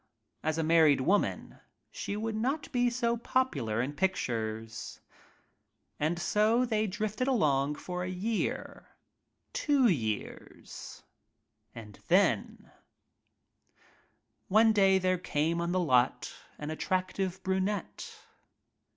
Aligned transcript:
As 0.41 0.57
a 0.57 0.63
married 0.63 1.01
woman 1.01 1.59
she 1.91 2.17
would 2.17 2.33
not 2.35 2.71
be 2.71 2.89
so 2.89 3.15
popular 3.17 3.83
in 3.83 3.93
pictures. 3.93 4.99
And 5.99 6.17
so 6.17 6.65
they 6.65 6.87
drifted 6.87 7.27
along 7.27 7.75
for 7.75 8.03
a 8.03 8.09
year— 8.09 8.87
two 9.53 9.87
years— 9.87 11.03
and 11.75 11.99
then— 12.07 12.71
One 14.47 14.73
day 14.73 14.97
there 14.97 15.19
came 15.19 15.61
on 15.61 15.71
the 15.71 15.79
"lot" 15.79 16.33
an 16.57 16.71
attractive 16.71 17.43
brunette. 17.43 18.23